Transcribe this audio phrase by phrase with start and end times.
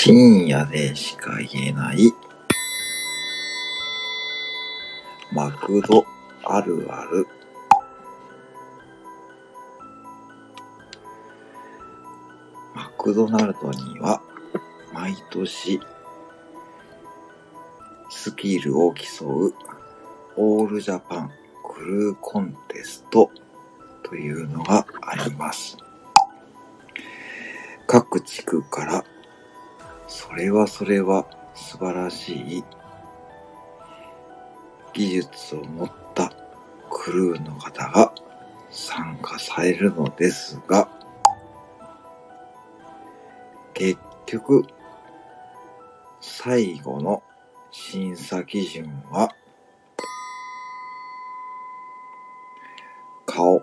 [0.00, 2.14] 深夜でしか言えない
[5.32, 6.06] マクド
[6.44, 7.26] あるある
[12.76, 14.22] マクドナルドには
[14.94, 15.80] 毎年
[18.08, 19.54] スキルを競う
[20.36, 21.32] オールジャパン
[21.64, 23.32] クルーコンテスト
[24.04, 25.76] というのがあります。
[27.88, 29.04] 各地区から
[30.08, 32.64] それはそれは素晴らしい。
[34.94, 36.32] 技術を持った
[36.90, 38.12] クルーの方が
[38.70, 40.88] 参加されるのですが、
[43.74, 44.66] 結局、
[46.20, 47.22] 最後の
[47.70, 49.30] 審査基準は、
[53.26, 53.62] 顔、